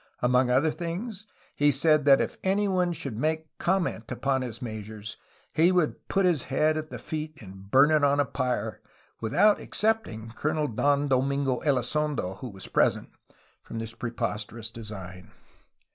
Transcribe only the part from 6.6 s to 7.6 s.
at his feet